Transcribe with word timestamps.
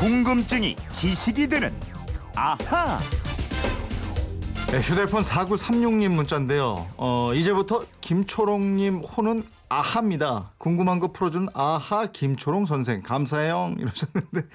궁금증이 0.00 0.76
지식이 0.92 1.46
되는 1.46 1.74
아하. 2.34 2.98
네, 4.72 4.80
휴대폰 4.80 5.20
4936님 5.20 6.08
문자인데요. 6.12 6.86
어, 6.96 7.32
이제부터 7.34 7.84
김초롱님 8.00 9.00
호는 9.00 9.42
아하입니다. 9.68 10.52
궁금한 10.56 11.00
거 11.00 11.12
풀어준 11.12 11.48
아하 11.52 12.06
김초롱 12.06 12.64
선생 12.64 13.02
감사해요 13.02 13.74
이러셨는데 13.78 14.48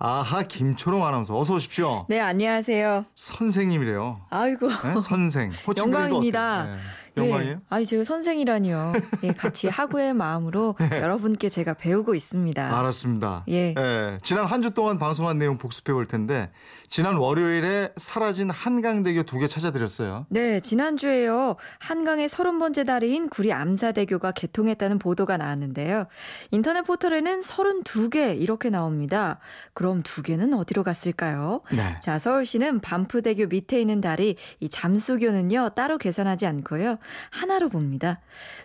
아하 0.00 0.42
김초롱 0.42 1.06
아나운서 1.06 1.38
어서 1.38 1.54
오십시오. 1.54 2.06
네, 2.08 2.18
안녕하세요. 2.18 3.04
선생님이래요. 3.14 4.22
아이고. 4.28 4.68
네? 4.70 5.00
선생. 5.00 5.52
호칭 5.68 5.84
영광입니다. 5.84 6.64
네. 6.64 6.76
영광이에요? 7.16 7.52
예. 7.52 7.58
아니, 7.68 7.86
제가 7.86 8.04
선생이라니요. 8.04 8.92
예, 9.24 9.32
같이 9.32 9.66
학우의 9.68 10.14
마음으로 10.14 10.76
여러분께 10.80 11.48
제가 11.48 11.74
배우고 11.74 12.14
있습니다. 12.14 12.68
네. 12.68 12.74
알았습니다. 12.74 13.44
예. 13.48 13.74
지난 14.22 14.46
한 14.46 14.60
주 14.60 14.70
동안 14.72 14.98
방송한 14.98 15.38
내용 15.38 15.56
복습해 15.56 15.92
볼 15.94 16.06
텐데 16.06 16.50
지난 16.88 17.16
월요일에 17.16 17.92
사라진 17.96 18.50
한강대교 18.50 19.22
두 19.22 19.38
개 19.38 19.46
찾아드렸어요. 19.46 20.26
네, 20.28 20.60
지난주에요. 20.60 21.56
한강의 21.78 22.28
서른 22.28 22.58
번째 22.58 22.84
다리인 22.84 23.28
구리 23.30 23.52
암사대교가 23.54 24.32
개통했다는 24.32 24.98
보도가 24.98 25.38
나왔는데요. 25.38 26.06
인터넷 26.50 26.82
포털에는 26.82 27.40
서른 27.42 27.82
두 27.84 28.10
개 28.10 28.34
이렇게 28.34 28.70
나옵니다. 28.70 29.38
그럼 29.72 30.02
두 30.02 30.22
개는 30.22 30.52
어디로 30.52 30.82
갔을까요? 30.84 31.62
네. 31.72 31.98
자, 32.02 32.18
서울시는 32.18 32.80
반프대교 32.80 33.46
밑에 33.46 33.80
있는 33.80 34.00
다리, 34.00 34.36
이 34.58 34.68
잠수교는요, 34.68 35.70
따로 35.76 35.96
계산하지 35.96 36.46
않고요. 36.46 36.98
하나로 37.30 37.68
봅니다. 37.68 38.20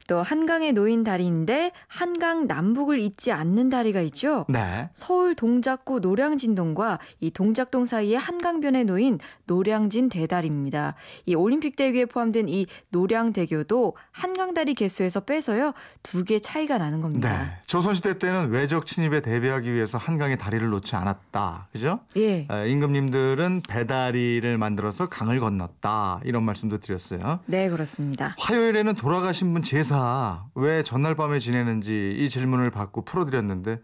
또 0.08 0.22
한강에 0.22 0.72
놓인 0.72 1.04
다리인데 1.04 1.72
한강 1.88 2.48
남북을 2.48 3.00
잇지 3.00 3.32
않는 3.32 3.70
다리가 3.70 4.02
있죠. 4.02 4.46
네. 4.50 4.90
서울 4.94 5.36
동작구 5.36 6.00
노량진동과 6.00 7.00
이 7.22 7.32
동작동 7.32 7.86
사이의 7.86 8.18
한강변에 8.20 8.84
놓인 8.84 9.20
노량진 9.46 10.10
대다리입니다. 10.10 10.96
이 11.26 11.36
올림픽 11.36 11.76
대교에 11.76 12.06
포함된 12.06 12.50
이 12.50 12.66
노량대교도 12.90 13.96
한강다리 14.12 14.74
개수에서 14.74 15.22
빼서요 15.22 15.74
두 16.04 16.26
개 16.26 16.40
차이가 16.40 16.80
나는 16.80 17.02
겁니다. 17.02 17.30
네. 17.44 17.52
조선시대 17.68 18.18
때는 18.18 18.50
외적 18.50 18.88
침입에 18.88 19.22
대비하기 19.22 19.72
위해서 19.72 20.00
한강에 20.00 20.36
다리를 20.38 20.68
놓지 20.70 20.96
않았다. 20.96 21.68
그죠? 21.72 22.00
예. 22.18 22.48
에, 22.50 22.70
임금님들은 22.70 23.62
배다리를 23.70 24.58
만들어서 24.58 25.08
강을 25.08 25.40
건넜다. 25.40 26.22
이런 26.24 26.42
말씀도 26.44 26.80
드렸어요. 26.80 27.42
네, 27.46 27.70
그렇습니다. 27.70 28.25
화요일에는 28.38 28.96
돌아가신 28.96 29.54
분 29.54 29.64
제사 29.64 30.46
왜 30.56 30.84
전날 30.84 31.16
밤에 31.16 31.40
지내는지 31.40 32.16
이 32.18 32.30
질문을 32.30 32.72
받고 32.72 33.06
풀어드렸는데 33.06 33.80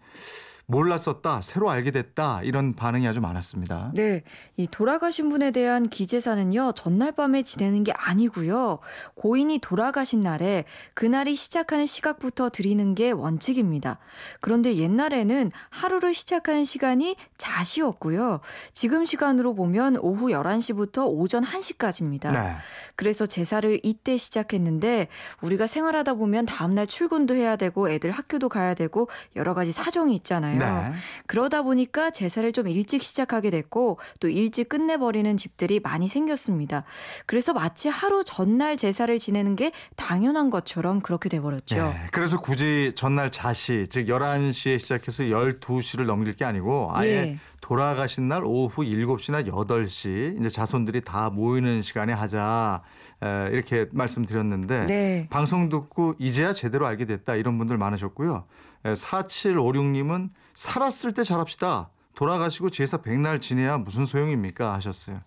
몰랐었다, 0.72 1.41
새로 1.41 1.69
알게 1.69 1.91
됐다 1.91 2.41
이런 2.44 2.73
반응이 2.73 3.05
아주 3.05 3.19
많았습니다. 3.19 3.91
네, 3.94 4.23
이 4.55 4.67
돌아가신 4.67 5.28
분에 5.28 5.52
대한 5.52 5.88
기제사는요 5.88 6.72
전날 6.75 7.11
밤에 7.11 7.44
지내는 7.44 7.83
게 7.83 7.91
아니고요 7.91 8.80
고인이 9.16 9.59
돌아가신 9.59 10.22
날에 10.22 10.63
그날이 10.95 11.36
시작하는 11.36 11.86
시각부터 11.86 12.50
드리는 12.50 12.95
게 12.95 13.11
원칙입니다. 13.11 14.00
그런데 14.39 14.75
옛날에는 14.75 15.52
하루를 15.69 16.13
시작하는 16.13 16.63
시간이 16.63 17.17
자시였고요. 17.38 18.39
지금 18.72 19.03
시간으로 19.03 19.53
보면 19.53 19.97
오후 19.97 20.28
11시부터 20.28 21.06
오전 21.08 21.44
1시까지입니다. 21.44 22.31
네. 22.31 22.56
그래서 22.95 23.25
제사를 23.25 23.80
이때 23.83 24.16
시작했는데 24.16 25.09
우리가 25.41 25.67
생활하다 25.67 26.13
보면 26.13 26.45
다음날 26.45 26.88
출근도 26.88 27.35
해야 27.35 27.58
되고 27.58 27.89
애들 27.89 28.11
학교도 28.11 28.47
가야 28.47 28.73
되고 28.73 29.09
여러 29.35 29.53
가지 29.53 29.73
사정이 29.73 30.16
있잖아요. 30.16 30.60
네. 30.65 30.91
그러다 31.27 31.61
보니까 31.61 32.11
제사를 32.11 32.51
좀 32.51 32.67
일찍 32.67 33.03
시작하게 33.03 33.49
됐고 33.49 33.99
또 34.19 34.29
일찍 34.29 34.69
끝내버리는 34.69 35.35
집들이 35.37 35.79
많이 35.79 36.07
생겼습니다. 36.07 36.83
그래서 37.25 37.53
마치 37.53 37.89
하루 37.89 38.23
전날 38.23 38.77
제사를 38.77 39.17
지내는 39.17 39.55
게 39.55 39.71
당연한 39.95 40.50
것처럼 40.50 41.00
그렇게 41.00 41.29
돼버렸죠. 41.29 41.75
네. 41.75 42.07
그래서 42.11 42.39
굳이 42.39 42.91
전날 42.95 43.31
자시, 43.31 43.88
즉 43.89 44.05
11시에 44.05 44.79
시작해서 44.79 45.23
12시를 45.23 46.05
넘길 46.05 46.35
게 46.35 46.45
아니고 46.45 46.89
아예 46.91 47.09
예. 47.09 47.39
돌아가신 47.61 48.27
날 48.27 48.44
오후 48.44 48.83
7시나 48.83 49.47
8시 49.47 50.39
이제 50.39 50.50
자손들이 50.50 51.01
다 51.01 51.29
모이는 51.29 51.81
시간에 51.81 52.11
하자 52.11 52.81
에, 53.23 53.50
이렇게 53.51 53.88
말씀드렸는데 53.91 54.85
네. 54.88 55.27
방송 55.29 55.69
듣고 55.69 56.16
이제야 56.19 56.53
제대로 56.53 56.88
알게 56.88 57.05
됐다 57.05 57.35
이런 57.35 57.57
분들 57.57 57.77
많으셨고요. 57.77 58.44
에, 58.85 58.94
4756님은 58.94 60.29
살았을 60.56 61.13
때 61.13 61.23
잘합시다. 61.23 61.89
돌아가시고 62.16 62.69
제사 62.69 62.97
백날 62.97 63.41
지내야 63.41 63.78
무슨 63.78 64.06
소용입니까 64.06 64.73
하셨어요. 64.73 65.22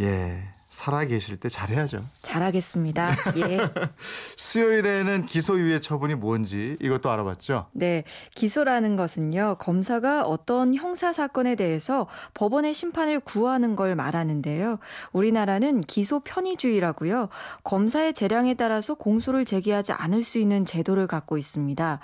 예. 0.00 0.48
살아 0.68 1.04
계실 1.04 1.38
때 1.38 1.48
잘해야죠. 1.48 2.04
잘하겠습니다. 2.36 3.16
예. 3.36 3.58
수요일에는 4.36 5.26
기소유예 5.26 5.80
처분이 5.80 6.14
뭔지 6.14 6.76
이것도 6.80 7.10
알아봤죠. 7.10 7.66
네. 7.72 8.04
기소라는 8.34 8.96
것은요, 8.96 9.56
검사가 9.58 10.24
어떤 10.24 10.74
형사 10.74 11.12
사건에 11.12 11.54
대해서 11.54 12.06
법원의 12.34 12.74
심판을 12.74 13.20
구하는 13.20 13.76
걸 13.76 13.94
말하는데요. 13.94 14.78
우리나라는 15.12 15.80
기소 15.82 16.20
편의주의라고요. 16.20 17.28
검사의 17.64 18.12
재량에 18.12 18.54
따라서 18.54 18.94
공소를 18.94 19.44
제기하지 19.44 19.92
않을 19.92 20.22
수 20.22 20.38
있는 20.38 20.64
제도를 20.64 21.06
갖고 21.06 21.38
있습니다. 21.38 22.00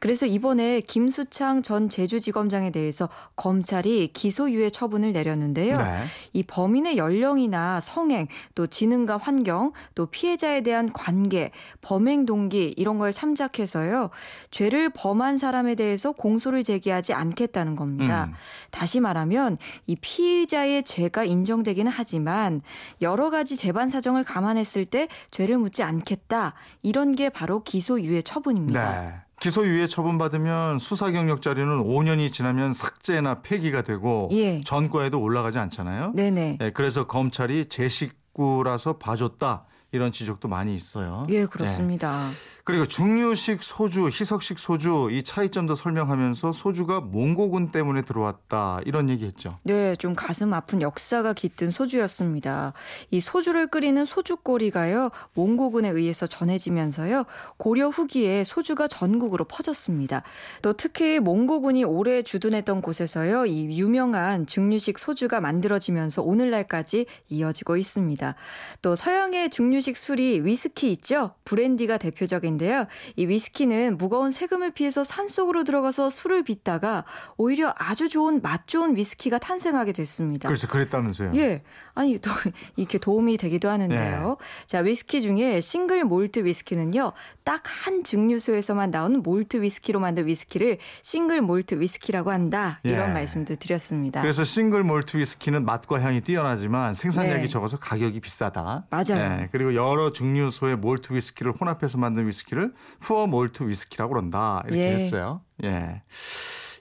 그래서 0.00 0.26
이번에 0.26 0.80
김수창 0.80 1.62
전 1.62 1.88
제주지검장에 1.88 2.70
대해서 2.70 3.08
검찰이 3.36 4.10
기소유예 4.12 4.70
처분을 4.70 5.12
내렸는데요. 5.12 5.74
네. 5.74 6.04
이 6.32 6.42
범인의 6.42 6.96
연령이나 6.96 7.80
성행, 7.80 8.28
또 8.54 8.66
지능과 8.66 9.18
환경, 9.18 9.73
또 9.94 10.06
피해자에 10.06 10.62
대한 10.62 10.92
관계, 10.92 11.50
범행 11.80 12.26
동기 12.26 12.74
이런 12.76 12.98
걸 12.98 13.12
참작해서요. 13.12 14.10
죄를 14.50 14.90
범한 14.90 15.36
사람에 15.36 15.74
대해서 15.74 16.12
공소를 16.12 16.62
제기하지 16.62 17.12
않겠다는 17.12 17.76
겁니다. 17.76 18.26
음. 18.30 18.34
다시 18.70 19.00
말하면 19.00 19.56
이 19.86 19.96
피의자의 19.96 20.84
죄가 20.84 21.24
인정되기는 21.24 21.90
하지만 21.90 22.62
여러 23.02 23.30
가지 23.30 23.56
재반 23.56 23.88
사정을 23.88 24.24
감안했을 24.24 24.86
때 24.86 25.08
죄를 25.30 25.58
묻지 25.58 25.82
않겠다. 25.82 26.54
이런 26.82 27.12
게 27.12 27.28
바로 27.28 27.62
기소유예 27.62 28.22
처분입니다. 28.22 29.02
네. 29.02 29.14
기소유예 29.40 29.88
처분받으면 29.88 30.78
수사 30.78 31.10
경력 31.10 31.42
자료는 31.42 31.84
5년이 31.84 32.32
지나면 32.32 32.72
삭제나 32.72 33.42
폐기가 33.42 33.82
되고 33.82 34.28
예. 34.32 34.60
전과에도 34.62 35.20
올라가지 35.20 35.58
않잖아요. 35.58 36.12
네네. 36.14 36.56
네, 36.58 36.70
그래서 36.70 37.06
검찰이 37.06 37.66
제식 37.66 38.23
구라서 38.34 38.98
봐줬다 38.98 39.64
이런 39.94 40.10
지적도 40.10 40.48
많이 40.48 40.74
있어요. 40.74 41.22
예, 41.28 41.46
그렇습니다. 41.46 42.28
그리고 42.64 42.84
중류식 42.86 43.62
소주, 43.62 44.06
희석식 44.06 44.58
소주 44.58 45.08
이 45.12 45.22
차이점도 45.22 45.74
설명하면서 45.74 46.50
소주가 46.50 47.00
몽고군 47.00 47.70
때문에 47.70 48.02
들어왔다 48.02 48.80
이런 48.86 49.10
얘기했죠. 49.10 49.58
네, 49.64 49.94
좀 49.96 50.14
가슴 50.14 50.52
아픈 50.54 50.80
역사가 50.80 51.34
깃든 51.34 51.70
소주였습니다. 51.70 52.72
이 53.10 53.20
소주를 53.20 53.66
끓이는 53.66 54.04
소주꼬리가요, 54.06 55.10
몽고군에 55.34 55.90
의해서 55.90 56.26
전해지면서요, 56.26 57.24
고려 57.58 57.88
후기에 57.88 58.42
소주가 58.44 58.88
전국으로 58.88 59.44
퍼졌습니다. 59.44 60.22
또 60.62 60.72
특히 60.72 61.20
몽고군이 61.20 61.84
오래 61.84 62.22
주둔했던 62.22 62.80
곳에서요, 62.80 63.44
이 63.46 63.78
유명한 63.78 64.46
증류식 64.46 64.98
소주가 64.98 65.40
만들어지면서 65.40 66.22
오늘날까지 66.22 67.06
이어지고 67.28 67.76
있습니다. 67.76 68.34
또 68.80 68.96
서양의 68.96 69.50
증류식 69.50 69.83
술이 69.92 70.40
위스키 70.44 70.90
있죠? 70.92 71.34
브랜디가 71.44 71.98
대표적인데요. 71.98 72.86
이 73.16 73.26
위스키는 73.26 73.98
무거운 73.98 74.30
세금을 74.30 74.70
피해서 74.70 75.04
산속으로 75.04 75.64
들어가서 75.64 76.08
술을 76.08 76.44
빚다가 76.44 77.04
오히려 77.36 77.74
아주 77.76 78.08
좋은 78.08 78.40
맛 78.42 78.66
좋은 78.66 78.96
위스키가 78.96 79.38
탄생하게 79.38 79.92
됐습니다. 79.92 80.48
그래서 80.48 80.66
그랬다면서요. 80.68 81.32
예. 81.34 81.62
아니, 81.94 82.18
또, 82.18 82.30
이렇게 82.76 82.98
도움이 82.98 83.36
되기도 83.36 83.68
하는데요. 83.68 84.38
자, 84.66 84.78
위스키 84.78 85.20
중에 85.20 85.60
싱글 85.60 86.04
몰트 86.04 86.44
위스키는요, 86.44 87.12
딱 87.44 87.64
한 87.84 88.04
증류소에서만 88.04 88.90
나온 88.90 89.22
몰트 89.22 89.60
위스키로 89.60 90.00
만든 90.00 90.26
위스키를 90.26 90.78
싱글 91.02 91.42
몰트 91.42 91.80
위스키라고 91.80 92.30
한다. 92.30 92.80
이런 92.84 93.10
예. 93.10 93.12
말씀도 93.12 93.56
드렸습니다. 93.56 94.22
그래서 94.22 94.44
싱글 94.44 94.84
몰트 94.84 95.16
위스키는 95.16 95.64
맛과 95.64 96.00
향이 96.00 96.20
뛰어나지만 96.20 96.94
생산량이 96.94 97.42
네. 97.42 97.48
적어서 97.48 97.78
가격이 97.78 98.20
비싸다. 98.20 98.86
맞아요. 98.90 99.40
예, 99.42 99.48
그리고 99.50 99.63
여러 99.74 100.12
증류소의 100.12 100.76
몰트 100.76 101.12
위스키를 101.12 101.52
혼합해서 101.52 101.98
만든 101.98 102.26
위스키를 102.26 102.74
pure 103.00 103.26
몰트 103.26 103.68
위스키라고 103.68 104.12
그런다. 104.12 104.62
이렇게 104.66 104.80
예. 104.80 104.94
했어요. 104.94 105.40
예. 105.64 106.02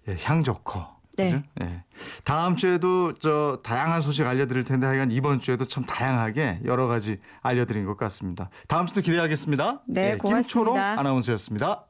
예, 0.08 0.18
향 0.24 0.44
좋고. 0.44 0.82
네. 1.16 1.44
예. 1.62 1.84
다음 2.24 2.56
주에도 2.56 3.14
저 3.14 3.60
다양한 3.64 4.02
소식 4.02 4.26
알려드릴 4.26 4.64
텐데 4.64 4.88
하여간 4.88 5.12
이번 5.12 5.40
주에도 5.40 5.66
참 5.66 5.86
다양하게 5.86 6.62
여러 6.66 6.88
가지 6.88 7.20
알려드린 7.42 7.86
것 7.86 7.98
같습니다. 7.98 8.50
다음 8.68 8.88
주도 8.88 9.02
기대하겠습니다. 9.02 9.84
네, 9.88 10.14
예, 10.14 10.18
김초롱 10.18 10.74
고맙습니다. 10.74 11.00
아나운서였습니다. 11.00 11.84